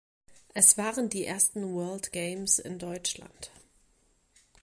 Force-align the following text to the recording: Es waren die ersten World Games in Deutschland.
Es 0.55 0.79
waren 0.79 1.09
die 1.09 1.25
ersten 1.27 1.75
World 1.75 2.11
Games 2.11 2.57
in 2.57 2.79
Deutschland. 2.79 3.51